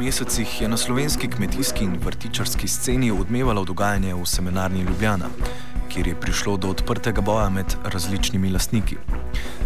mesecih 0.00 0.60
je 0.60 0.68
na 0.68 0.76
slovenski 0.76 1.28
kmetijski 1.28 1.84
in 1.84 1.98
vrtičarski 2.04 2.68
sceni 2.68 3.10
odmevalo 3.10 3.64
dogajanje 3.64 4.14
v 4.14 4.26
seminarni 4.26 4.80
Ljubljana, 4.80 5.28
kjer 5.88 6.06
je 6.06 6.20
prišlo 6.20 6.56
do 6.56 6.70
odprtega 6.70 7.20
boja 7.20 7.48
med 7.50 7.74
različnimi 7.84 8.50
lastniki. 8.50 8.96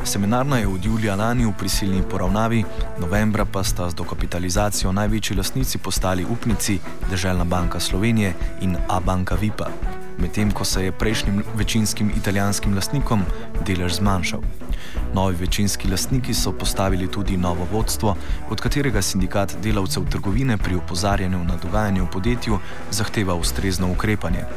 Seminarna 0.05 0.59
je 0.59 0.69
od 0.69 0.85
julija 0.85 1.15
lani 1.15 1.47
v 1.47 1.53
prisilni 1.59 2.03
poravnavi, 2.11 2.65
novembra 3.01 3.45
pa 3.45 3.65
sta 3.65 3.91
z 3.91 3.95
dokapitalizacijo 3.95 4.93
največji 4.93 5.37
lastnici 5.37 5.79
postali 5.79 6.27
upnici 6.31 6.79
Državna 7.11 7.45
banka 7.45 7.81
Slovenije 7.81 8.35
in 8.61 8.77
A 8.89 9.01
banka 9.01 9.35
Vipa, 9.35 9.69
medtem 10.25 10.51
ko 10.51 10.65
se 10.65 10.85
je 10.85 10.93
prejšnjim 10.93 11.43
večinskim 11.55 12.11
italijanskim 12.17 12.75
lastnikom 12.75 13.25
delež 13.67 13.99
zmanjšal. 14.01 14.41
Novi 15.15 15.37
večinski 15.41 15.91
lastniki 15.91 16.35
so 16.35 16.53
postavili 16.53 17.09
tudi 17.11 17.37
novo 17.37 17.67
vodstvo, 17.73 18.17
od 18.51 18.61
katerega 18.61 19.03
sindikat 19.03 19.57
delavcev 19.63 20.09
trgovine 20.11 20.57
pri 20.57 20.81
opozarjanju 20.81 21.45
na 21.45 21.59
dogajanje 21.63 22.03
v 22.03 22.09
podjetju 22.13 22.59
zahteva 22.91 23.35
ustrezno 23.35 23.93
ukrepanje. 23.93 24.49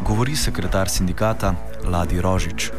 Govori 0.00 0.36
sekretar 0.36 0.88
sindikata 0.88 1.54
Ladi 1.84 2.20
Rožič. 2.20 2.70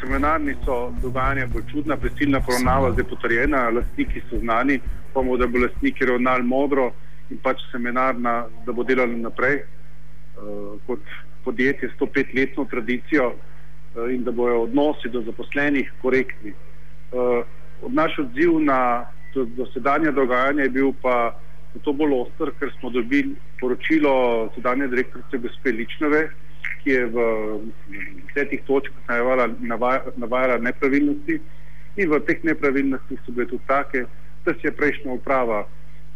Seminarni 0.00 0.56
so 0.64 0.90
dogajanja 1.02 1.46
bolj 1.52 1.64
čudna, 1.72 1.96
prisilna 1.96 2.40
poravnava 2.40 2.92
zdaj 2.92 3.04
potrjena, 3.04 3.68
lastniki 3.70 4.22
so 4.30 4.40
znani, 4.40 4.80
pomemo, 5.14 5.36
da 5.36 5.46
bo 5.46 5.58
lastniki 5.58 6.08
ravnali 6.08 6.42
modro 6.42 6.92
in 7.30 7.36
pač 7.42 7.60
seminarna, 7.72 8.46
da 8.66 8.72
bo 8.72 8.84
delali 8.84 9.20
naprej 9.20 9.66
kot 10.86 11.00
podjetje 11.44 11.88
s 11.88 12.00
105-letno 12.00 12.64
tradicijo. 12.70 13.32
Eh, 13.96 14.14
in 14.14 14.24
da 14.24 14.30
bojo 14.32 14.62
odnosi 14.62 15.08
do 15.08 15.22
zaposlenih 15.22 15.92
korektni. 16.02 16.50
Eh, 16.50 17.42
od 17.82 17.94
naš 17.94 18.18
odziv 18.18 18.60
na 18.60 19.06
dosedanje 19.34 20.12
dogajanje 20.12 20.62
je 20.62 20.68
bil 20.68 20.92
pa 21.02 21.38
to 21.84 21.92
bolj 21.92 22.12
ostr, 22.12 22.50
ker 22.58 22.72
smo 22.80 22.90
dobili 22.90 23.34
poročilo 23.60 24.50
sedanje 24.54 24.88
direktorice 24.88 25.38
gospe 25.38 25.72
Ličnove, 25.72 26.22
ki 26.82 26.90
je 26.90 27.06
v 27.06 27.18
desetih 28.26 28.62
točkah 28.66 29.20
navajala 30.16 30.58
nepravilnosti 30.58 31.38
in 31.96 32.10
v 32.10 32.20
teh 32.26 32.44
nepravilnostih 32.44 33.20
so 33.24 33.32
bile 33.32 33.46
tudi 33.46 33.66
take, 33.66 34.04
da 34.44 34.54
se 34.54 34.68
je 34.68 34.72
prejšnja 34.72 35.12
uprava 35.12 35.66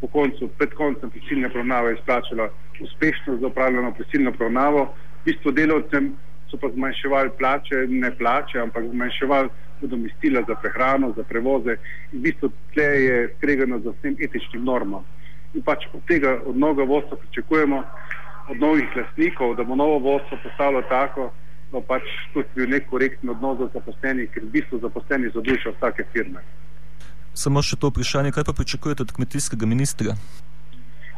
po 0.01 0.07
koncu, 0.07 0.49
pred 0.59 0.75
koncem 0.75 1.11
prisilne 1.11 1.51
pravnave 1.53 1.95
izplačala 1.95 2.51
uspešno 2.81 3.37
za 3.41 3.47
upravljeno 3.47 3.93
prisilno 3.93 4.33
pravnavo, 4.33 4.85
v 5.23 5.25
bistvu 5.25 5.53
delavcem 5.53 6.13
so 6.51 6.59
pa 6.61 6.69
zmanjševali 6.75 7.31
plače, 7.39 7.87
ne 7.89 8.11
plače, 8.17 8.59
ampak 8.61 8.85
zmanjševali 8.91 9.49
nadomestila 9.83 10.45
za 10.49 10.55
prehrano, 10.55 11.13
za 11.17 11.25
prevoze. 11.25 11.77
In 12.13 12.19
v 12.19 12.23
bistvu 12.23 12.51
tle 12.75 12.89
je 13.05 13.35
skregano 13.37 13.81
za 13.81 13.95
vsem 13.99 14.17
etičnim 14.21 14.65
normam. 14.65 15.05
In 15.55 15.63
pač 15.63 15.87
od 15.93 16.05
tega, 16.09 16.39
od 16.47 16.57
novega 16.57 16.85
vodstva 16.89 17.17
pričakujemo, 17.17 17.83
od 18.49 18.61
novih 18.61 18.97
lastnikov, 18.97 19.57
da 19.57 19.65
bo 19.65 19.77
novo 19.77 19.99
vodstvo 19.99 20.39
postalo 20.43 20.83
tako, 20.89 21.31
da 21.73 21.81
pač 21.81 22.05
tudi 22.33 22.49
bil 22.55 22.71
nek 22.71 22.89
korektni 22.91 23.31
odnos 23.31 23.59
do 23.59 23.69
zaposlenih, 23.75 24.31
ker 24.31 24.45
v 24.45 24.53
bistvu 24.59 24.81
zaposleni 24.83 25.33
zadušijo 25.35 25.75
vsake 25.77 26.05
firme. 26.13 26.45
Samo 27.35 27.63
še 27.65 27.79
to 27.81 27.89
vprašanje, 27.89 28.33
kaj 28.37 28.45
pa 28.45 28.53
pričakujete 28.53 29.07
od 29.07 29.13
kmetijskega 29.17 29.67
ministra? 29.67 30.17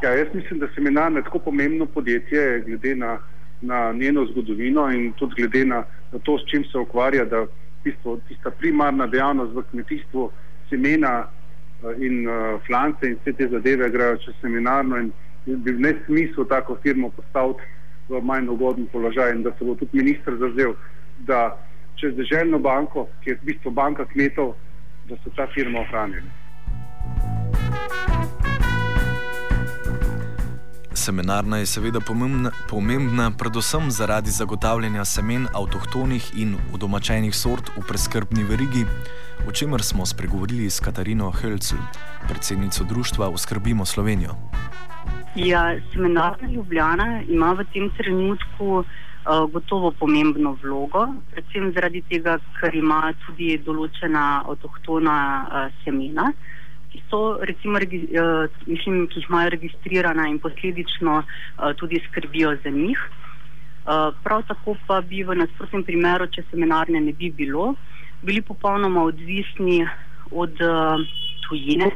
Ja, 0.04 0.10
jaz 0.12 0.28
mislim, 0.34 0.58
da 0.60 0.68
seminar 0.74 1.12
je 1.12 1.22
tako 1.22 1.38
pomembno 1.38 1.86
podjetje, 1.86 2.62
glede 2.66 2.94
na 2.94 3.18
na 3.64 3.92
njeno 3.92 4.26
zgodovino 4.26 4.92
in 4.92 5.12
tudi 5.12 5.34
glede 5.36 5.64
na, 5.64 5.82
na 6.12 6.18
to, 6.18 6.38
s 6.38 6.50
čim 6.50 6.64
se 6.64 6.78
ukvarja, 6.78 7.24
da 7.24 7.46
bistvo, 7.84 8.18
tista 8.28 8.50
primarna 8.50 9.06
dejavnost 9.06 9.54
v 9.54 9.62
kmetijstvu, 9.70 10.30
semena 10.68 11.24
eh, 11.24 12.06
in 12.06 12.28
uh, 12.28 12.60
flance 12.66 13.08
in 13.08 13.16
vse 13.20 13.32
te 13.32 13.48
zadeve 13.48 13.90
grejo 13.90 14.16
čez 14.16 14.34
seminarno 14.40 14.98
in, 14.98 15.12
in 15.46 15.62
bi 15.62 15.72
v 15.72 15.80
nesmislu 15.80 16.44
tako 16.44 16.76
firmo 16.82 17.10
postaviti 17.10 17.62
v 18.08 18.20
manj 18.20 18.48
ugoden 18.48 18.86
položaj 18.92 19.32
in 19.32 19.42
da 19.42 19.52
se 19.58 19.64
bo 19.64 19.74
tudi 19.74 19.98
ministr 20.02 20.36
zazel, 20.38 20.74
da 21.18 21.56
čez 21.96 22.14
državno 22.16 22.58
banko, 22.58 23.08
ki 23.20 23.30
je 23.30 23.36
v 23.42 23.44
bistvu 23.52 23.70
banka 23.70 24.04
kmetov, 24.04 24.54
da 25.08 25.16
se 25.16 25.30
ta 25.36 25.46
firma 25.54 25.80
ohranili. 25.80 26.43
Semenarna 31.04 31.56
je 31.56 31.66
seveda 31.66 32.00
pomembna, 32.00 32.50
pomembna 32.70 33.30
predvsem 33.38 33.90
zaradi 33.90 34.30
zagotavljanja 34.30 35.04
semen 35.04 35.46
avtohtonih 35.54 36.30
in 36.40 36.54
udomačenih 36.74 37.34
sort 37.36 37.68
v 37.76 37.82
preskrbni 37.88 38.44
verigi, 38.48 38.86
o 39.48 39.52
čemer 39.52 39.82
smo 39.84 40.06
spregovorili 40.06 40.70
s 40.70 40.80
Katarino 40.80 41.28
Hölzel, 41.28 41.82
predsednico 42.28 42.84
društva 42.84 43.28
Oskrbimo 43.28 43.84
Slovenijo. 43.84 44.32
Ja, 45.36 45.76
semenarna 45.92 46.48
Ljubljana 46.48 47.22
ima 47.28 47.52
v 47.52 47.68
tem 47.72 47.90
trenutku 47.98 48.64
uh, 48.80 48.84
gotovo 49.52 49.92
pomembno 50.00 50.56
vlogo, 50.62 51.06
predvsem 51.34 51.72
zaradi 51.74 52.00
tega, 52.08 52.38
ker 52.60 52.74
ima 52.74 53.12
tudi 53.26 53.60
določena 53.66 54.40
avtohtona 54.48 55.20
uh, 55.44 55.68
semena 55.84 56.32
ki 56.94 57.02
so, 57.10 57.42
recimo, 57.42 57.78
regi, 57.82 58.06
uh, 58.14 58.46
mislim, 58.70 59.08
ki 59.10 59.18
jih 59.18 59.26
imajo 59.28 59.50
registrirana 59.56 60.28
in 60.30 60.38
posledično 60.38 61.16
uh, 61.18 61.72
tudi 61.80 61.98
skrbijo 62.06 62.54
za 62.62 62.70
njih. 62.70 63.00
Uh, 63.84 64.14
prav 64.22 64.46
tako 64.48 64.76
pa 64.86 65.00
bi 65.00 65.24
v 65.26 65.34
nasprotnem 65.42 65.82
primeru, 65.84 66.30
če 66.30 66.46
seminarne 66.52 67.02
ne 67.02 67.12
bi 67.12 67.32
bilo, 67.34 67.74
bili 68.22 68.40
popolnoma 68.46 69.02
odvisni 69.10 69.82
od 70.30 70.62
uh, 70.62 71.02
tujine. 71.48 71.90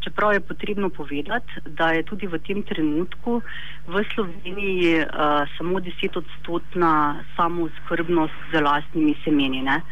Čeprav 0.00 0.32
je 0.32 0.40
potrebno 0.40 0.88
povedati, 0.88 1.60
da 1.76 1.90
je 1.92 2.02
tudi 2.08 2.26
v 2.26 2.38
tem 2.46 2.62
trenutku 2.64 3.42
v 3.86 4.04
Sloveniji 4.14 5.02
uh, 5.04 5.44
samo 5.58 5.82
desetodstotna 5.84 6.92
samozkrbnost 7.36 8.52
z 8.54 8.62
lastnimi 8.64 9.18
semeni, 9.24 9.62
ne? 9.62 9.82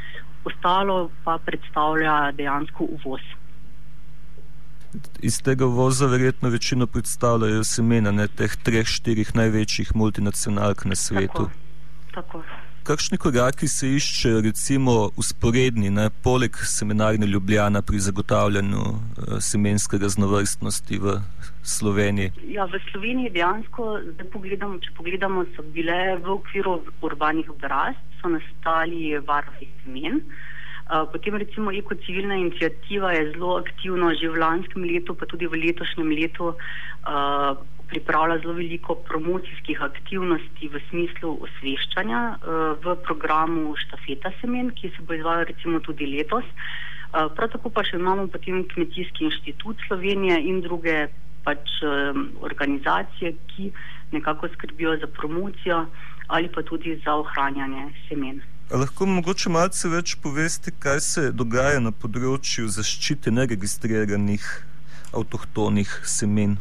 ostalo 0.47 1.11
pa 1.25 1.41
predstavlja 1.43 2.31
dejansko 2.39 2.87
uvoz 2.97 3.25
iz 5.23 5.41
tega 5.43 5.65
voza 5.65 6.07
verjetno 6.07 6.49
večino 6.49 6.87
predstavljajo 6.87 7.65
semena 7.65 8.11
ne, 8.11 8.29
teh 8.29 8.57
treh, 8.57 8.87
štirih 8.87 9.35
največjih 9.35 9.95
multinacionalk 9.95 10.85
na 10.85 10.95
svetu. 10.95 11.49
Tako. 11.49 11.65
Tako. 12.15 12.43
Kakšni 12.87 13.19
koraki 13.19 13.67
se 13.69 13.89
iščejo, 13.97 14.41
recimo, 14.45 14.93
usporedni, 15.19 15.89
ne, 15.91 16.05
poleg 16.23 16.55
seminarne 16.71 17.27
Ljubljana 17.27 17.83
pri 17.83 17.99
zagotavljanju 18.05 18.83
uh, 18.83 19.33
semenske 19.43 19.99
raznovrstnosti 19.99 21.01
v 21.03 21.17
Sloveniji? 21.67 22.31
Ja, 22.55 22.69
v 22.71 22.79
Sloveniji 22.93 23.33
dejansko, 23.35 23.89
pogledamo, 24.33 24.79
če 24.79 24.95
pogledamo, 24.97 25.43
so 25.57 25.67
bile 25.75 25.99
v 26.23 26.37
okviru 26.39 26.79
urbanih 27.11 27.51
obrast, 27.57 28.07
so 28.21 28.31
nastali 28.31 29.17
varovi 29.19 29.67
semen. 29.83 30.23
Uh, 30.23 30.45
Eh, 30.47 30.56
potem 30.87 31.35
recimo 31.35 31.71
ekocivilna 31.71 32.37
inicijativa 32.37 33.13
je 33.13 33.33
zelo 33.33 33.57
aktivna 33.59 34.15
že 34.15 34.29
v 34.29 34.39
lanskem 34.39 34.85
letu, 34.85 35.15
pa 35.15 35.27
tudi 35.27 35.47
v 35.47 35.59
letošnjem 35.59 36.11
letu 36.15 36.55
uh, 36.55 37.59
pripravlja 37.91 38.39
zelo 38.39 38.55
veliko 38.55 38.95
promocijskih 38.95 39.83
aktivnosti 39.83 40.69
v 40.69 40.81
smislu 40.91 41.39
osveščanja 41.43 42.21
uh, 42.39 42.79
v 42.79 42.95
programu 43.03 43.75
Štafeta 43.75 44.31
semen, 44.41 44.71
ki 44.71 44.95
se 44.95 45.03
bo 45.03 45.19
izvajal 45.19 45.51
recimo 45.51 45.83
tudi 45.83 46.07
letos. 46.07 46.47
Uh, 47.11 47.27
prav 47.35 47.51
tako 47.51 47.71
pa 47.71 47.83
še 47.83 47.99
imamo 47.99 48.31
potem 48.31 48.63
Kmetijski 48.71 49.27
inštitut 49.27 49.83
Slovenije 49.87 50.39
in 50.39 50.63
druge 50.63 51.09
pač 51.47 51.79
um, 51.83 52.31
organizacije, 52.47 53.35
ki 53.51 53.71
nekako 54.15 54.55
skrbijo 54.55 54.99
za 55.03 55.07
promocijo 55.07 55.87
ali 56.27 56.51
pa 56.51 56.63
tudi 56.63 56.95
za 57.05 57.15
ohranjanje 57.15 57.91
semen. 58.09 58.43
Lahko 58.67 59.07
mogoče 59.07 59.51
malce 59.55 59.87
več 59.87 60.17
poveste, 60.19 60.73
kaj 60.83 60.97
se 61.05 61.23
dogaja 61.31 61.79
na 61.79 61.93
področju 61.95 62.67
zaščite 62.75 63.31
neregistriranih 63.31 64.47
avtohtonih 65.15 65.91
semen? 66.03 66.57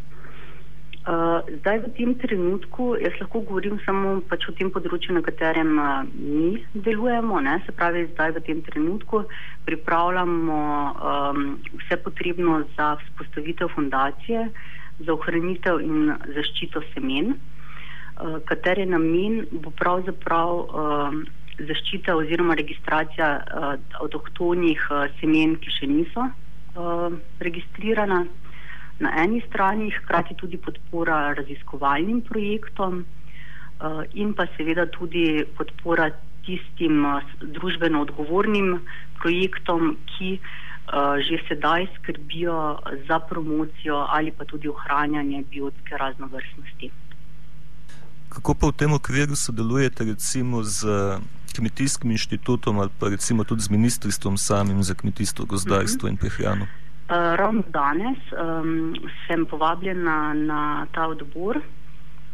Uh, 1.09 1.39
zdaj 1.63 1.79
v 1.81 1.89
tem 1.97 2.11
trenutku, 2.21 2.91
jaz 3.01 3.15
lahko 3.17 3.41
govorim 3.47 3.79
samo 3.87 4.19
pač 4.29 4.45
o 4.45 4.53
tem 4.59 4.69
področju, 4.69 5.15
na 5.17 5.23
katerem 5.25 5.71
uh, 5.81 6.03
mi 6.13 6.61
delujemo. 6.75 7.39
Ne? 7.41 7.55
Se 7.65 7.73
pravi, 7.79 8.03
zdaj 8.11 8.35
v 8.35 8.43
tem 8.51 8.61
trenutku 8.67 9.23
pripravljamo 9.65 10.57
um, 10.57 11.47
vse 11.79 11.97
potrebno 12.05 12.59
za 12.75 12.91
vzpostavitev 13.01 13.71
fundacije, 13.73 14.43
za 15.01 15.17
ohranitev 15.17 15.81
in 15.81 16.13
zaščito 16.37 16.85
semen, 16.91 17.33
uh, 17.33 18.37
katere 18.45 18.85
namen 18.93 19.41
bo 19.57 19.73
pravzaprav. 19.81 20.53
Uh, 20.69 21.41
zaščita 21.59 22.15
oziroma 22.15 22.55
registracija 22.59 23.29
uh, 23.39 23.67
avtohtonih 24.01 24.81
uh, 24.91 25.05
semen, 25.19 25.55
ki 25.61 25.71
še 25.77 25.87
niso 25.87 26.27
uh, 26.27 27.15
registrirana 27.39 28.25
na 28.99 29.11
eni 29.23 29.41
strani, 29.47 29.91
hkrati 29.91 30.35
tudi 30.39 30.57
podpora 30.57 31.33
raziskovalnim 31.37 32.21
projektom 32.27 33.03
uh, 33.03 34.03
in 34.13 34.33
pa 34.35 34.47
seveda 34.57 34.87
tudi 34.91 35.43
podpora 35.57 36.11
tistim 36.47 37.03
uh, 37.07 37.33
družbeno 37.41 38.03
odgovornim 38.07 38.79
projektom, 39.21 39.97
ki 40.15 40.39
že 41.25 41.39
sedaj 41.49 41.87
skrbijo 41.95 42.77
za 43.07 43.17
promocijo 43.19 44.05
ali 44.05 44.29
pa 44.29 44.45
tudi 44.45 44.69
ohranjanje 44.69 45.39
biotske 45.49 45.97
raznovrstnosti. 45.97 46.91
Kako 48.29 48.53
pa 48.53 48.67
v 48.69 48.77
tem 48.77 48.93
okviru 48.93 49.33
sodelujete 49.35 50.05
recimo 50.05 50.61
z 50.61 50.85
kmetijskim 51.55 52.11
inštitutom 52.11 52.79
ali 52.79 52.89
pa 52.99 53.09
recimo 53.09 53.43
tudi 53.43 53.61
z 53.61 53.69
ministrstvom 53.69 54.37
samim 54.37 54.83
za 54.83 54.93
kmetijstvo, 54.93 55.45
gozdarstvo 55.45 56.09
in 56.09 56.17
prehrano? 56.17 56.65
Uh, 57.05 57.35
ravno 57.37 57.63
danes 57.67 58.17
um, 58.33 58.95
sem 59.27 59.45
povabljena 59.45 60.33
na 60.33 60.87
ta 60.91 61.07
odbor 61.07 61.59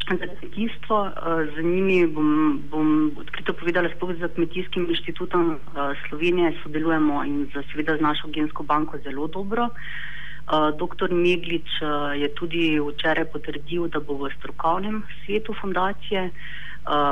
za 0.09 0.27
kmetijstvo. 0.39 1.01
Uh, 1.01 1.11
z 1.55 1.63
njimi 1.63 2.07
bom, 2.07 2.61
bom 2.71 3.11
odkrito 3.19 3.53
povedala, 3.53 3.89
sploh 3.95 4.15
z 4.15 4.29
kmetijskim 4.35 4.87
inštitutom 4.89 5.51
uh, 5.51 5.91
Slovenije 6.07 6.53
sodelujemo 6.63 7.23
in 7.23 7.49
z, 7.53 7.63
seveda 7.71 7.97
z 7.97 8.01
našo 8.01 8.27
gensko 8.27 8.63
banko 8.63 8.97
zelo 9.03 9.27
dobro. 9.27 9.67
Uh, 9.67 10.77
Doktor 10.79 11.11
Meglič 11.11 11.67
uh, 11.81 12.15
je 12.15 12.31
tudi 12.35 12.79
včeraj 12.79 13.25
potrdil, 13.25 13.87
da 13.87 13.99
bo 13.99 14.15
v 14.23 14.31
strokovnem 14.39 15.03
svetu 15.25 15.53
fundacije. 15.61 16.25
Uh, 16.25 16.70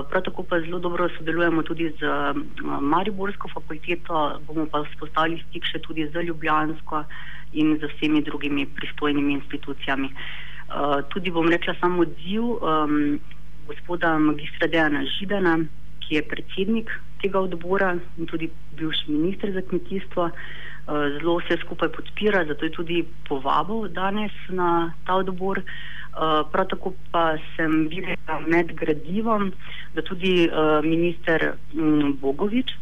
prav 0.09 0.23
tako 0.25 0.43
pa 0.43 0.59
zelo 0.59 0.79
dobro 0.79 1.09
sodelujemo 1.17 1.63
tudi 1.63 1.91
z 1.99 2.01
uh, 2.03 2.81
Mariborsko 2.81 3.49
fakulteto, 3.53 4.39
bomo 4.47 4.65
pa 4.65 4.83
vzpostavili 4.83 5.43
stik 5.49 5.65
še 5.65 5.79
tudi 5.79 6.07
z 6.07 6.23
Ljubljansko 6.25 7.03
in 7.53 7.77
z 7.77 7.89
vsemi 7.93 8.21
drugimi 8.21 8.65
pristojnimi 8.65 9.33
institucijami. 9.33 10.09
Uh, 10.69 11.01
tudi 11.09 11.31
bom 11.31 11.49
rekla 11.49 11.75
samo 11.81 12.01
odziv 12.01 12.43
um, 12.43 13.19
gospoda 13.67 14.17
magistra 14.19 14.67
Dejana 14.67 15.05
Židana, 15.05 15.59
ki 15.99 16.15
je 16.15 16.25
predsednik 16.25 16.89
tega 17.21 17.39
odbora 17.39 17.93
in 18.17 18.25
tudi 18.25 18.49
bivši 18.77 19.11
minister 19.11 19.53
za 19.53 19.61
kmetijstvo. 19.61 20.23
Uh, 20.23 20.68
zelo 20.89 21.37
vse 21.37 21.57
skupaj 21.61 21.89
podpira, 21.93 22.45
zato 22.45 22.65
je 22.65 22.71
tudi 22.71 23.03
povabil 23.27 23.87
danes 23.93 24.31
na 24.49 24.93
ta 25.05 25.15
odbor. 25.21 25.61
Eh, 26.09 26.43
prav 26.51 26.65
tako 26.67 26.93
pa 27.11 27.37
sem 27.55 27.87
videla 27.87 28.39
med 28.47 28.73
gradivom, 28.75 29.51
da 29.93 30.01
tudi 30.01 30.49
uh, 30.49 30.81
minister 30.83 31.53
um, 31.77 32.17
Bogovič 32.21 32.73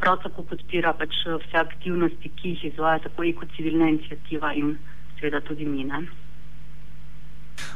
prav 0.00 0.18
tako 0.22 0.42
podpira 0.50 0.92
pač 0.96 1.14
vse 1.26 1.58
aktivnosti, 1.60 2.32
ki 2.40 2.54
jih 2.54 2.64
izvaja 2.72 3.04
tako 3.06 3.26
kot 3.38 3.54
civilna 3.56 3.88
inicijativa 3.88 4.52
in 4.54 4.76
seveda 5.20 5.40
tudi 5.40 5.64
mi. 5.64 5.84
Ne? 5.84 6.02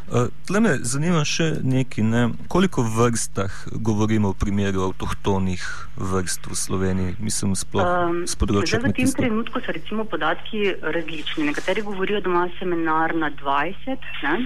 Eh, 0.04 0.28
tle 0.44 0.60
me 0.60 0.74
zanima 0.84 1.22
še 1.24 1.46
nekaj, 1.64 2.04
ne? 2.04 2.22
koliko 2.52 2.82
vrstah 2.84 3.54
govorimo 3.72 4.34
v 4.34 4.36
primeru 4.36 4.82
avtohtonih 4.90 5.64
vrst 5.96 6.50
v 6.50 6.56
Sloveniji, 6.60 7.14
mislim, 7.24 7.54
sploh 7.56 7.88
um, 7.88 8.18
s 8.28 8.36
področja 8.36 8.82
kmetijstva? 8.82 9.00
V 9.00 9.08
tem 9.08 9.14
trenutku 9.16 9.62
so 9.64 9.72
recimo 9.72 10.04
podatki 10.04 10.76
različni. 10.84 11.48
Nekateri 11.48 11.86
govorijo, 11.88 12.20
da 12.20 12.28
ima 12.28 12.44
seminar 12.58 13.16
na 13.16 13.32
20, 13.32 14.04
ne? 14.28 14.36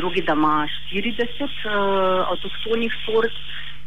drugi, 0.00 0.24
da 0.24 0.32
ima 0.32 0.64
40 0.88 1.44
uh, 1.44 2.32
avtohtonih 2.32 2.94
sort 3.04 3.36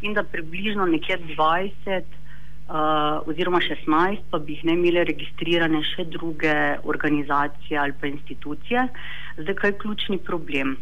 in 0.05 0.13
da 0.13 0.21
približno 0.21 0.85
nekje 0.85 1.17
20 1.33 2.26
uh, 2.69 3.27
oziroma 3.29 3.59
16 3.63 4.27
pa 4.31 4.39
bi 4.39 4.57
jih 4.57 4.65
ne 4.67 4.75
imeli 4.77 5.03
registrirane 5.07 5.81
še 5.93 6.07
druge 6.11 6.55
organizacije 6.83 7.79
ali 7.79 7.95
pa 8.01 8.07
institucije. 8.07 8.87
Zdaj, 9.37 9.55
kaj 9.55 9.69
je 9.69 9.79
ključni 9.83 10.17
problem? 10.17 10.75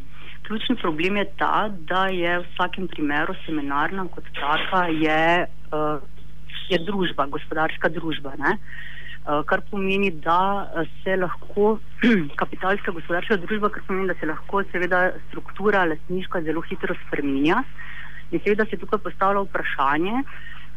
Ključni 0.47 0.75
problem 0.81 1.17
je 1.17 1.25
ta, 1.37 1.69
da 1.89 2.07
je 2.13 2.39
v 2.39 2.45
vsakem 2.53 2.87
primeru 2.87 3.33
seminarna 3.45 4.07
kot 4.13 4.27
taka 4.39 4.87
je, 4.93 5.47
uh, 5.73 6.01
je 6.69 6.81
družba, 6.85 7.29
gospodarska 7.37 7.89
družba. 7.89 8.35
Ne? 8.41 8.57
Kar 9.25 9.63
pomeni, 9.71 10.11
da 10.21 10.69
se 11.01 11.15
lahko 11.17 11.79
kapitalska 12.41 12.93
gospodarska 12.93 13.39
družba, 13.41 13.71
kar 13.73 13.81
pomeni, 13.87 14.11
da 14.11 14.13
se 14.19 14.29
lahko 14.29 14.61
seveda 14.69 14.99
struktura 15.29 15.81
lastniška 15.89 16.43
zelo 16.45 16.61
hitro 16.61 16.93
spreminja. 17.07 17.63
In 18.29 18.41
seveda 18.43 18.67
se 18.69 18.77
tukaj 18.77 19.01
postavlja 19.01 19.41
vprašanje, 19.47 20.21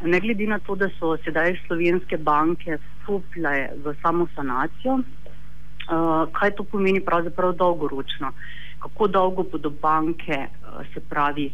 ne 0.01 0.19
glede 0.19 0.47
na 0.47 0.59
to, 0.59 0.75
da 0.75 0.89
so 0.99 1.17
sedaj 1.23 1.57
slovenske 1.67 2.17
banke 2.17 2.77
vstopile 2.77 3.69
v 3.83 3.93
samo 4.01 4.27
sanacijo, 4.35 4.99
uh, 4.99 6.29
kaj 6.31 6.55
to 6.55 6.63
pomeni 6.63 7.01
pravzaprav 7.03 7.53
dolgoročno. 7.53 8.31
Kako 8.79 9.07
dolgo 9.07 9.43
bodo 9.43 9.69
banke, 9.69 10.37
uh, 10.47 10.85
se 10.93 11.03
pravi, 11.09 11.51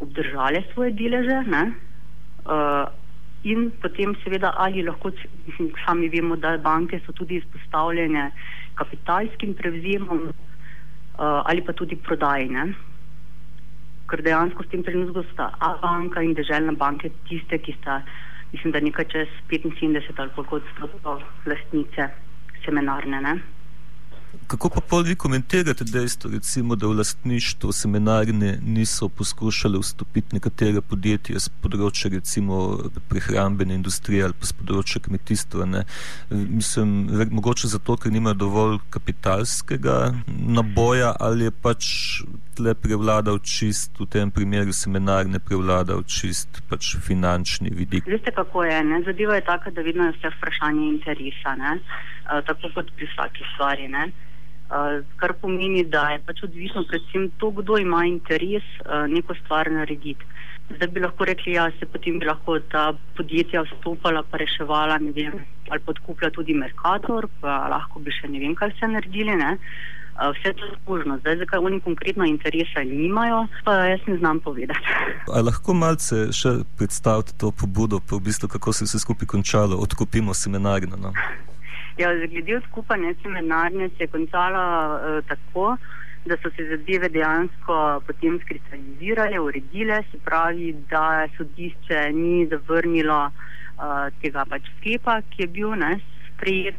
obdržale 0.00 0.62
svoje 0.72 0.92
deleže 0.92 1.38
uh, 1.46 2.88
in 3.44 3.70
potem 3.82 4.16
seveda 4.24 4.54
ali 4.56 4.82
lahko, 4.82 5.12
sami 5.84 6.08
vemo, 6.08 6.36
da 6.36 6.56
banke 6.58 7.00
so 7.06 7.12
tudi 7.12 7.36
izpostavljene 7.36 8.30
kapitalskim 8.74 9.54
prevzemom 9.54 10.24
uh, 10.28 10.34
ali 11.18 11.62
pa 11.62 11.72
tudi 11.72 11.96
prodajne 11.96 12.72
ker 14.12 14.20
dejansko 14.20 14.66
s 14.66 14.68
tem 14.68 14.84
trenutkom 14.84 15.24
sta 15.32 15.48
A 15.58 15.72
banka 15.80 16.20
in 16.20 16.36
državna 16.36 16.76
banka 16.76 17.08
tiste, 17.30 17.56
ki 17.58 17.72
sta, 17.80 18.02
mislim, 18.52 18.76
da 18.76 18.84
nekaj 18.84 19.08
čez 19.08 19.32
75 19.48 20.20
ali 20.20 20.36
koliko 20.36 20.60
odstotkov 20.60 21.24
lastnice 21.48 22.12
seminarne. 22.66 23.24
Ne? 23.24 23.34
Kako 24.46 24.68
pa 24.72 24.80
pol 24.80 25.02
vi 25.04 25.14
komentirate 25.16 25.84
dejstvo, 25.84 26.30
recimo, 26.32 26.76
da 26.76 26.86
v 26.86 26.96
lastništvo 26.98 27.72
seminarne 27.72 28.58
niso 28.64 29.08
poskušali 29.08 29.80
vstopiti 29.80 30.36
nekatere 30.36 30.80
podjetja 30.80 31.40
z 31.40 31.52
področja 31.64 32.10
recimo 32.12 32.60
prehrambene 33.08 33.76
industrije 33.76 34.24
ali 34.28 34.36
pa 34.36 34.48
z 34.48 34.56
področja 34.60 35.04
kmetijstva? 35.04 35.68
Ne? 35.68 35.84
Mislim, 36.30 37.12
mogoče 37.32 37.68
zato, 37.72 37.96
ker 37.96 38.12
nimajo 38.12 38.40
dovolj 38.44 38.80
kapitalskega 38.92 39.98
naboja 40.28 41.12
ali 41.20 41.48
je 41.48 41.56
pač 41.64 41.92
tle 42.56 42.74
prevladal 42.74 43.38
čist, 43.40 43.96
v 44.00 44.06
tem 44.06 44.30
primeru 44.30 44.72
seminarne 44.76 45.40
prevladal 45.40 46.02
čist 46.04 46.60
pač 46.68 46.96
finančni 47.00 47.72
vidik? 47.72 48.06
Veste, 48.08 48.32
kako 48.34 48.64
je, 48.68 48.78
ne? 48.84 49.00
zadeva 49.06 49.38
je 49.38 49.44
taka, 49.48 49.70
da 49.70 49.82
vedno 49.82 50.08
je 50.08 50.16
vse 50.18 50.32
vprašanje 50.36 50.84
interesa, 50.88 51.56
ne? 51.56 51.78
Uh, 52.28 52.42
tako 52.46 52.72
kot 52.74 52.92
pri 52.96 53.08
vsaki 53.12 53.48
stvari. 53.54 53.88
Ne? 53.88 54.04
Uh, 54.72 55.00
kar 55.20 55.34
pomeni, 55.40 55.84
da 55.84 56.08
je 56.12 56.20
pač 56.26 56.44
odvisno 56.48 56.84
predvsem 56.88 57.30
to, 57.40 57.50
kdo 57.60 57.80
ima 57.80 58.04
interes 58.08 58.66
uh, 58.84 59.06
neko 59.08 59.36
stvar 59.44 59.72
narediti. 59.72 60.28
Zdaj 60.72 60.88
bi 60.94 61.02
lahko 61.04 61.26
rekli, 61.28 61.56
ja, 61.58 61.66
se 61.78 61.88
potem 61.88 62.20
bi 62.20 62.28
lahko 62.28 62.58
ta 62.72 62.92
podjetja 63.16 63.64
vstopala, 63.66 64.22
pa 64.24 64.40
reševala, 64.40 65.00
ne 65.02 65.10
vem, 65.12 65.34
ali 65.68 65.84
podkupila 65.84 66.30
tudi 66.32 66.54
Merkator, 66.56 67.28
pa 67.42 67.66
lahko 67.72 68.00
bi 68.00 68.14
še 68.14 68.30
ne 68.32 68.40
vem, 68.40 68.54
kaj 68.56 68.72
se 68.78 68.88
naredili. 68.88 69.36
Ne? 69.36 69.56
Uh, 69.58 70.01
vse 70.20 70.52
to 70.52 70.64
je 70.64 70.72
možno. 70.86 71.18
Zdaj, 71.18 71.36
zakaj 71.36 71.58
oni 71.58 71.80
konkretno 71.80 72.24
interesa 72.24 72.84
nimajo, 72.84 73.46
pa 73.64 73.72
jaz 73.74 74.00
ne 74.06 74.16
znam 74.16 74.40
povedati. 74.40 74.86
A 75.34 75.40
lahko 75.40 75.74
malce 75.74 76.32
še 76.32 76.62
predstavite 76.78 77.32
to 77.38 77.50
pobudo, 77.50 78.00
pa 78.00 78.16
v 78.16 78.28
bistvu 78.28 78.48
kako 78.48 78.72
se 78.72 78.84
je 78.84 78.90
vse 78.90 78.98
skupaj 78.98 79.26
končalo, 79.26 79.76
odkupimo 79.76 80.34
seminarno? 80.34 80.96
No? 80.96 81.12
Ja, 81.98 82.12
glede 82.28 82.56
odkupanja 82.56 83.14
seminarne 83.22 83.88
se 83.88 84.04
je 84.04 84.12
končala 84.12 84.64
uh, 84.94 85.24
tako, 85.28 85.76
da 86.26 86.36
so 86.36 86.50
se 86.56 86.68
zadeve 86.68 87.08
dejansko 87.08 88.02
potem 88.06 88.38
skristalizirale, 88.44 89.40
uredile, 89.40 90.02
se 90.10 90.18
pravi, 90.24 90.72
da 90.90 91.26
sodišče 91.36 92.12
ni 92.12 92.46
zavrnilo 92.46 93.20
uh, 93.26 94.08
tega 94.22 94.44
pač 94.48 94.70
sklepa, 94.78 95.20
ki 95.30 95.42
je 95.42 95.48
bil 95.48 95.74
ne, 95.76 95.96
sprejet, 96.28 96.78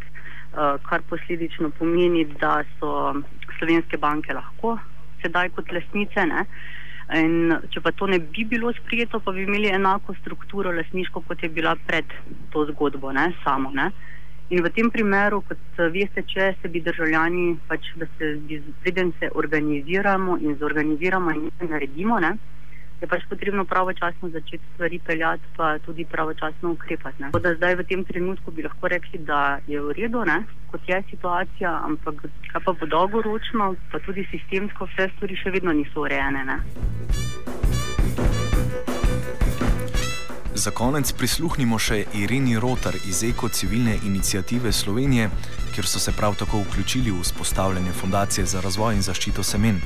kar 0.53 1.01
posledično 1.09 1.71
pomeni, 1.79 2.25
da 2.41 2.61
so 2.79 3.13
slovenske 3.57 3.97
banke 3.97 4.33
lahko 4.33 4.77
sedaj 5.23 5.49
kot 5.55 5.71
lasnice. 5.71 6.25
Ne, 6.29 6.45
In 7.11 7.51
če 7.69 7.81
pa 7.83 7.91
to 7.91 8.07
ne 8.07 8.17
bi 8.19 8.45
bilo 8.47 8.71
sprijeto, 8.73 9.19
pa 9.19 9.33
bi 9.35 9.43
imeli 9.43 9.67
enako 9.75 10.15
strukturo 10.21 10.71
lasniško, 10.71 11.21
kot 11.27 11.43
je 11.43 11.49
bila 11.49 11.75
pred 11.87 12.05
to 12.53 12.65
zgodbo, 12.71 13.11
ne, 13.11 13.27
samo. 13.43 13.71
Ne. 13.75 13.89
In 14.49 14.63
v 14.63 14.71
tem 14.71 14.89
primeru, 14.91 15.41
kot 15.47 15.81
veste, 15.91 16.23
če 16.27 16.53
se 16.61 16.71
bi 16.71 16.81
državljani, 16.83 17.57
pač, 17.67 17.91
da 17.99 18.07
se 18.17 18.31
preden 18.83 19.11
se 19.19 19.29
organiziramo 19.35 20.37
in 20.39 20.55
zorganiziramo 20.59 21.35
in 21.35 21.45
nekaj 21.49 21.71
naredimo, 21.75 22.19
ne, 22.23 22.37
je 23.03 23.07
pač 23.07 23.23
potrebno 23.27 23.65
pravočasno 23.67 24.29
začeti 24.29 24.63
stvari 24.73 24.99
peljati, 24.99 25.43
pa 25.57 25.77
tudi 25.79 26.05
pravočasno 26.05 26.71
ukrepati. 26.71 27.19
Tako 27.19 27.39
da 27.39 27.55
zdaj 27.55 27.75
v 27.75 27.83
tem 27.83 28.03
trenutku 28.07 28.51
bi 28.51 28.63
lahko 28.63 28.87
rekli, 28.87 29.19
da 29.19 29.59
je 29.67 29.81
v 29.81 29.91
redu, 29.91 30.23
ne, 30.25 30.43
kot 30.71 30.87
je 30.87 31.03
situacija, 31.09 31.71
ampak 31.83 32.23
kaj 32.51 32.61
pa 32.63 32.71
bo 32.71 32.87
dolgoročno, 32.87 33.75
pa 33.91 33.99
tudi 33.99 34.23
sistemsko 34.31 34.87
vse 34.87 35.09
stvari 35.15 35.35
še 35.35 35.51
vedno 35.51 35.75
niso 35.75 36.07
urejene. 36.07 36.45
Ne. 36.47 36.57
Za 40.55 40.71
konec 40.71 41.09
prisluhnimo 41.17 41.79
še 41.81 42.05
Irini 42.15 42.55
Rotar 42.61 42.95
iz 43.09 43.23
Eko 43.25 43.49
civilne 43.49 43.97
inicijative 44.05 44.71
Slovenije, 44.71 45.27
kjer 45.75 45.85
so 45.89 45.99
se 45.99 46.13
prav 46.15 46.37
tako 46.39 46.61
vključili 46.63 47.11
v 47.11 47.19
vzpostavljanje 47.25 47.91
Fundacije 47.91 48.45
za 48.45 48.61
razvoj 48.61 48.95
in 48.95 49.01
zaščito 49.01 49.43
semen. 49.43 49.81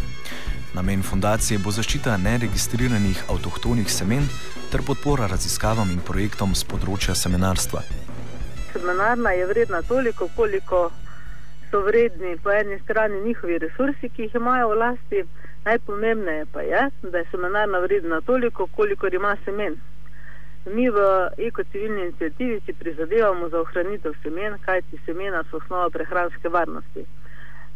Namen 0.78 1.02
fundacije 1.02 1.58
bo 1.66 1.72
zaščita 1.74 2.16
neregistriranih 2.22 3.22
avtohtonih 3.34 3.88
semen 3.90 4.28
ter 4.72 4.84
podpora 4.86 5.26
raziskavam 5.32 5.90
in 5.90 6.04
projektom 6.10 6.54
z 6.60 6.68
področja 6.70 7.16
semenarstva. 7.18 7.82
seminarna 8.74 9.32
je 9.34 9.48
vredna 9.52 9.82
toliko, 9.82 10.28
koliko 10.36 10.82
so 11.72 11.82
vredni 11.88 12.36
po 12.44 12.54
eni 12.54 12.78
strani 12.84 13.24
njihovi 13.26 13.58
resursi, 13.66 14.10
ki 14.10 14.28
jih 14.28 14.36
imajo 14.36 14.70
v 14.70 14.78
lasti, 14.84 15.24
najpomembneje 15.66 16.46
pa 16.54 16.62
je, 16.62 16.84
da 17.02 17.18
je 17.18 17.30
seminarna 17.32 17.80
vredna 17.80 18.22
toliko, 18.22 18.68
koliko 18.68 19.08
ima 19.08 19.36
semen. 19.46 19.82
Mi 20.66 20.90
v 20.90 21.00
ekocivilni 21.38 22.02
inicijativi 22.02 22.62
si 22.66 22.74
prizadevamo 22.74 23.50
za 23.50 23.62
ohranitev 23.66 24.14
semen, 24.24 24.62
kajti 24.66 25.02
semena 25.06 25.44
so 25.50 25.58
osnova 25.58 25.90
prehranske 25.90 26.50
varnosti. 26.50 27.06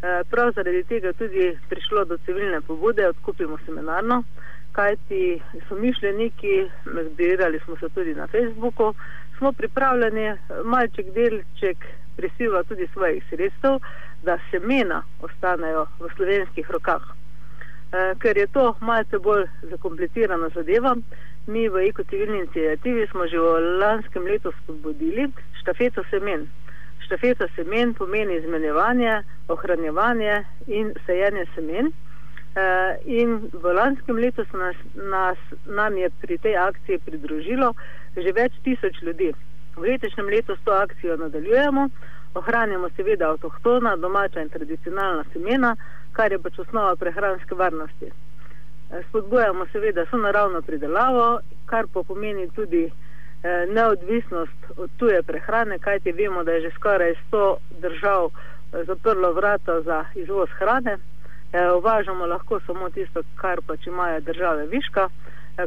Eh, 0.01 0.23
prav 0.29 0.51
zaradi 0.55 0.83
tega 0.83 1.07
je 1.07 1.13
tudi 1.13 1.57
prišlo 1.69 2.05
do 2.05 2.17
civilne 2.25 2.61
pobude, 2.61 3.07
odkupimo 3.07 3.57
seminarno, 3.65 4.23
kajti 4.71 5.41
so 5.67 5.75
mišljeniki, 5.75 6.69
zbirali 7.11 7.59
smo 7.65 7.75
se 7.77 7.89
tudi 7.89 8.13
na 8.15 8.27
Facebooku, 8.27 8.93
smo 9.37 9.51
pripravljeni 9.51 10.37
malček 10.63 11.05
delček 11.13 11.77
prisiva 12.17 12.63
tudi 12.63 12.87
svojih 12.93 13.23
sredstev, 13.29 13.77
da 14.23 14.37
semena 14.51 15.03
ostanejo 15.21 15.85
v 15.99 16.09
slovenskih 16.15 16.71
rokah. 16.71 17.03
E, 17.03 18.15
ker 18.19 18.37
je 18.37 18.47
to 18.47 18.75
malce 18.81 19.19
bolj 19.19 19.45
zakomplicirana 19.61 20.49
zadeva, 20.55 20.95
mi 21.47 21.69
v 21.69 21.85
ekocivilni 21.89 22.37
inicijativi 22.37 23.07
smo 23.07 23.27
že 23.27 23.37
v 23.37 23.77
lanskem 23.79 24.23
letu 24.23 24.51
spodbudili 24.63 25.29
štafeto 25.61 26.03
semen. 26.09 26.49
Štafeta 27.11 27.47
semen 27.55 27.93
pomeni 27.93 28.37
izmenjevanje, 28.37 29.23
ohranjevanje 29.47 30.45
in 30.67 30.93
sejenje 31.05 31.43
semen. 31.55 31.89
Uh, 31.91 32.95
in 33.05 33.49
v 33.51 33.73
lanskem 33.75 34.15
letu 34.15 34.45
se 34.51 34.57
nas, 34.57 34.75
nas, 34.95 35.37
nam 35.65 35.97
je 35.97 36.09
pri 36.21 36.37
tej 36.37 36.55
akciji 36.55 36.99
pridružilo 37.05 37.73
že 38.15 38.31
več 38.31 38.55
tisoč 38.63 39.01
ljudi. 39.03 39.33
V 39.75 39.83
letošnjem 39.83 40.31
letu 40.31 40.55
s 40.55 40.63
to 40.63 40.71
akcijo 40.71 41.17
nadaljujemo, 41.17 41.89
ohranjamo 42.39 42.89
seveda 42.95 43.29
avtohtona, 43.33 43.95
domača 43.95 44.41
in 44.41 44.49
tradicionalna 44.49 45.27
semena, 45.33 45.75
kar 46.15 46.31
je 46.31 46.39
pač 46.39 46.63
osnova 46.63 46.95
prehranske 46.95 47.55
varnosti. 47.55 48.07
Eh, 48.07 49.03
spodbujamo 49.09 49.67
seveda 49.71 50.07
sonaravno 50.11 50.61
pridelavo, 50.61 51.39
kar 51.65 51.91
pa 51.93 52.03
pomeni 52.07 52.47
tudi 52.55 52.85
eh, 52.87 53.10
neodvisnost 53.67 54.61
od 54.77 54.89
tuje 54.97 55.23
prehrane, 55.23 55.79
kajti 55.79 56.11
vemo, 56.11 56.43
da 56.43 56.51
je 56.51 56.61
že 56.61 56.71
skoraj 56.75 57.13
100 57.31 57.55
držav 57.81 58.25
eh, 58.25 58.83
zaprlo 58.85 59.33
vrata 59.33 59.81
za 59.81 60.05
izvoz 60.15 60.49
hrane. 60.59 60.97
Uvažamo 61.77 62.25
lahko 62.25 62.59
samo 62.65 62.89
tisto, 62.89 63.21
kar 63.35 63.59
pač 63.67 63.87
imajo 63.87 64.19
države 64.19 64.65
viška, 64.65 65.09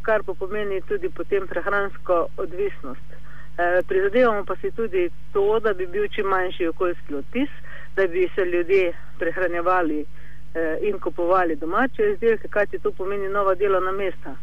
kar 0.03 0.23
pa 0.27 0.35
pomeni 0.35 0.81
tudi 0.81 1.11
potem 1.11 1.47
prehransko 1.47 2.27
odvisnost. 2.37 3.15
Eh, 3.57 3.83
prizadevamo 3.89 4.45
pa 4.45 4.57
si 4.57 4.71
tudi 4.71 5.11
to, 5.33 5.61
da 5.61 5.75
bi 5.75 5.87
bil 5.87 6.09
čim 6.09 6.27
manjši 6.27 6.67
okoljski 6.67 7.15
odtis, 7.15 7.51
da 7.97 8.07
bi 8.07 8.29
se 8.35 8.45
ljudje 8.45 8.93
prehranjevali 9.19 10.01
eh, 10.01 10.79
in 10.83 10.99
kupovali 10.99 11.57
domače 11.57 12.03
izdelke, 12.13 12.49
kajti 12.49 12.79
to 12.79 12.91
pomeni 12.93 13.29
nova 13.29 13.55
delovna 13.55 13.93
mesta. 13.93 14.35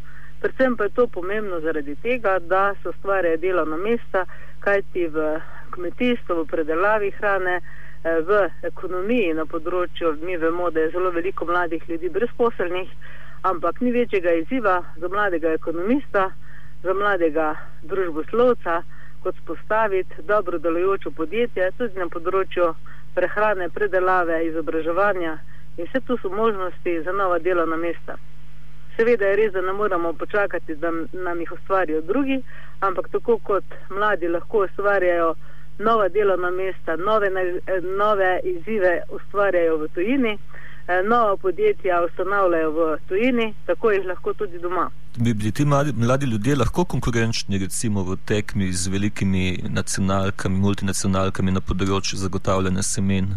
Predvsem 0.42 0.78
pa 0.78 0.84
je 0.84 0.90
to 0.90 1.08
pomembno 1.08 1.60
zaradi 1.60 1.96
tega, 1.96 2.40
da 2.40 2.76
se 2.82 2.90
ustvarjajo 2.90 3.38
delovna 3.38 3.78
mesta, 3.78 4.26
kajti 4.60 5.08
v 5.08 5.40
kmetijstvu, 5.72 6.36
v 6.36 6.46
predelavi 6.46 7.12
hrane, 7.12 7.62
eh, 7.62 8.22
v 8.26 8.50
ekonomiji 8.64 9.34
na 9.34 9.46
področju, 9.46 10.16
mi 10.26 10.38
vemo, 10.38 10.72
da 10.72 10.80
je 10.80 10.90
zelo 10.96 11.12
veliko 11.12 11.46
mladih 11.46 11.84
ljudi 11.90 12.10
brezposelnih, 12.10 12.90
ampak 13.44 13.82
ni 13.82 13.92
večjega 13.92 14.32
izziva 14.32 14.82
za 14.98 15.08
mladega 15.08 15.54
ekonomista, 15.54 16.32
za 16.84 16.94
mladega 16.94 17.56
družboslovca, 17.84 18.82
kot 19.24 19.36
spostaviti 19.44 20.26
dobro 20.26 20.58
delujoče 20.58 21.12
podjetje, 21.12 21.70
tudi 21.78 22.00
na 22.00 22.10
področju 22.10 22.74
prehrane, 23.14 23.70
predelave, 23.70 24.42
izobraževanja 24.50 25.38
in 25.78 25.86
vse 25.86 26.02
tu 26.08 26.18
so 26.18 26.34
možnosti 26.34 27.02
za 27.06 27.12
nova 27.14 27.38
delovna 27.40 27.78
mesta. 27.78 28.18
Seveda 29.02 29.26
je 29.26 29.36
res, 29.36 29.54
da 29.54 29.62
ne 29.66 29.74
moramo 29.74 30.14
počakati, 30.14 30.76
da 30.76 30.92
nam 31.26 31.40
jih 31.40 31.52
ustvarijo 31.52 32.02
drugi, 32.02 32.42
ampak 32.80 33.10
tako 33.10 33.38
kot 33.38 33.64
mladi 33.90 34.28
lahko 34.28 34.66
ustvarjajo 34.68 35.34
nova 35.80 36.10
delovna 36.10 36.52
mesta, 36.52 36.96
nove, 36.96 37.30
nove 37.98 38.40
izzive 38.44 39.02
ustvarjajo 39.10 39.78
v 39.78 39.88
tujini, 39.96 40.38
eh, 40.88 41.02
nova 41.04 41.38
podjetja 41.38 42.04
ustanavljajo 42.06 42.72
v 42.72 42.98
tujini, 43.10 43.54
tako 43.66 43.92
jih 43.92 44.06
lahko 44.06 44.34
tudi 44.34 44.60
doma 44.60 44.92
bi 45.18 45.34
bili 45.34 45.52
ti 45.52 45.66
mladi, 45.66 45.94
mladi 45.98 46.26
ljudje 46.26 46.56
lahko 46.56 46.86
konkurenčni, 46.86 47.58
recimo 47.58 48.04
v 48.04 48.16
tekmi 48.26 48.72
z 48.72 48.88
velikimi 48.88 49.60
nacionalkami, 49.70 50.60
multinacionalkami 50.60 51.52
na 51.52 51.62
področju 51.62 52.20
zagotavljanja 52.22 52.84
semen? 52.84 53.34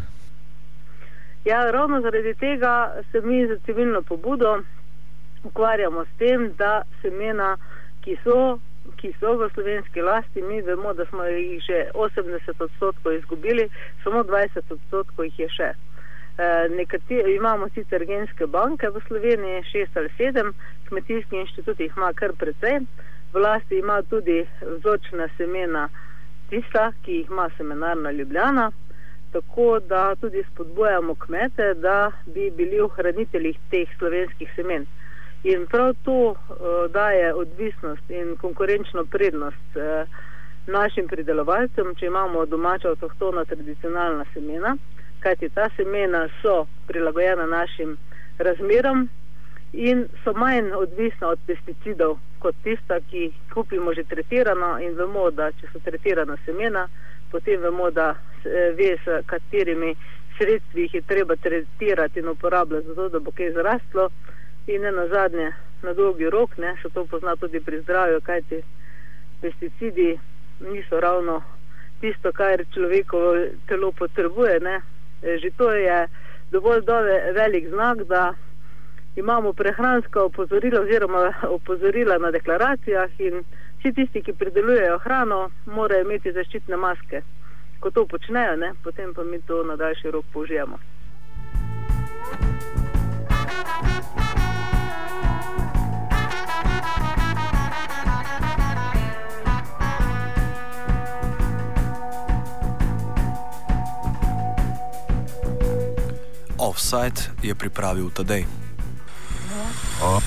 Ja, 1.45 1.65
ravno 1.71 2.01
zaradi 2.01 2.35
tega 2.39 3.03
se 3.13 3.21
mi 3.21 3.47
za 3.47 3.59
civilno 3.67 4.03
pobudo 4.03 4.61
ukvarjamo 5.45 6.05
s 6.05 6.19
tem, 6.19 6.53
da 6.59 6.83
semena, 7.03 7.57
ki 8.05 8.17
so, 8.25 8.59
ki 9.01 9.15
so 9.21 9.37
v 9.41 9.49
slovenski 9.55 10.03
lasti, 10.03 10.43
mi 10.43 10.61
vemo, 10.63 10.93
da 10.93 11.07
smo 11.07 11.25
jih 11.25 11.63
že 11.63 11.89
80 11.95 12.63
odstotkov 12.67 13.13
izgubili, 13.13 13.69
samo 14.05 14.23
20 14.23 14.73
odstotkov 14.77 15.25
jih 15.25 15.39
je 15.39 15.49
še. 15.49 15.73
Eh, 16.37 16.69
nekateri, 16.69 17.37
imamo 17.37 17.69
sicer 17.75 18.05
genske 18.07 18.47
banke 18.47 18.89
v 18.91 19.01
Sloveniji, 19.07 19.67
šest 19.71 19.97
ali 19.97 20.11
sedem, 20.17 20.55
kmetijski 20.89 21.37
inštitut 21.37 21.81
jih 21.81 21.93
ima 21.97 22.11
kar 22.13 22.33
precej, 22.35 22.81
v 23.33 23.39
lasti 23.39 23.79
ima 23.79 24.01
tudi 24.03 24.41
vzročna 24.63 25.29
semena 25.37 25.89
tista, 26.51 26.91
ki 27.05 27.21
jih 27.21 27.31
ima 27.31 27.47
semenarna 27.57 28.11
Ljubljana, 28.11 28.71
tako 29.33 29.79
da 29.79 30.15
tudi 30.21 30.43
spodbujamo 30.51 31.15
kmete, 31.15 31.75
da 31.75 32.11
bi 32.27 32.51
bili 32.51 32.81
ohranitelji 32.81 33.55
teh 33.71 33.89
slovenskih 33.99 34.51
semen. 34.57 34.87
In 35.45 35.67
prav 35.67 35.95
to 36.05 36.19
uh, 36.31 36.37
daje 36.93 37.35
odvisnost 37.35 38.11
in 38.11 38.37
konkurenčno 38.41 39.05
prednost 39.05 39.77
uh, 39.77 40.09
našim 40.67 41.09
pridelovalcem, 41.09 41.95
če 42.01 42.07
imamo 42.07 42.47
domača 42.47 42.95
avtohtona 42.95 43.45
tradicionalna 43.45 44.25
semena 44.33 44.77
kajti 45.25 45.49
ta 45.49 45.69
semena 45.77 46.29
so 46.43 46.67
prilagojena 46.87 47.47
našim 47.47 47.97
razmeram 48.39 49.09
in 49.73 50.07
so 50.25 50.33
manj 50.33 50.73
odvisna 50.77 51.29
od 51.29 51.39
pesticidov 51.47 52.19
kot 52.39 52.55
tista, 52.65 52.99
ki 53.11 53.19
jih 53.19 53.35
kupimo 53.55 53.95
že 53.95 54.05
tretirano 54.05 54.79
in 54.85 54.93
vemo, 54.99 55.31
da 55.31 55.49
če 55.53 55.71
so 55.73 55.81
tretirana 55.85 56.37
semena, 56.45 56.85
potem 57.33 57.61
vemo, 57.61 57.91
da 57.91 58.15
ve, 58.77 58.91
s 59.05 59.25
katerimi 59.27 59.95
sredstvi 60.37 60.83
jih 60.83 60.95
je 60.95 61.03
treba 61.09 61.37
tretirati 61.37 62.21
in 62.21 62.29
uporabljati 62.29 62.87
zato, 62.87 63.09
da 63.09 63.19
bo 63.19 63.33
kaj 63.33 63.53
zrastlo 63.57 64.11
in 64.67 64.83
ne 64.83 64.93
na 64.93 65.07
zadnje, 65.09 65.53
na 65.83 65.93
dolgi 65.93 66.31
rok, 66.31 66.57
ne, 66.59 66.75
se 66.83 66.89
to 66.89 67.05
pozna 67.05 67.37
tudi 67.37 67.61
pri 67.61 67.81
zdravju, 67.81 68.21
kajti 68.21 68.63
pesticidi 69.41 70.19
niso 70.61 71.01
ravno 71.01 71.43
tisto, 72.01 72.33
kar 72.33 72.65
človekovo 72.75 73.35
telo 73.69 73.93
potrebuje, 73.93 74.61
ne, 74.61 74.81
že 75.23 75.51
to 75.57 75.73
je 75.73 76.09
dovolj 76.51 76.81
dove, 76.81 77.33
velik 77.33 77.69
znak, 77.69 78.03
da 78.05 78.35
imamo 79.17 79.53
prehranska 79.53 80.23
opozorila 80.23 80.81
oziroma 80.81 81.33
opozorila 81.49 82.19
na 82.19 82.31
deklaracijah 82.31 83.21
in 83.21 83.45
vsi 83.79 83.93
tisti, 83.93 84.23
ki 84.23 84.33
pridelujejo 84.33 84.99
hrano, 84.99 85.51
morajo 85.67 86.05
imeti 86.05 86.33
zaščitne 86.33 86.77
maske. 86.77 87.23
Ko 87.81 87.91
to 87.91 88.07
počnejo, 88.07 88.57
ne, 88.57 88.73
potem 88.85 89.15
pa 89.15 89.25
mi 89.25 89.43
to 89.43 89.63
na 89.65 89.77
daljši 89.77 90.11
rok 90.11 90.25
použijemo. 90.33 90.79
Offside 106.85 107.33
je 107.41 107.49
pripravil 107.57 108.13
Tadej. 108.13 108.45
Oh. 110.05 110.21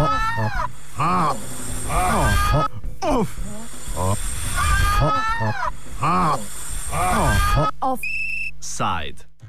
Oh. 0.00 0.08
Oh. 0.40 0.50
Oh. 0.96 1.55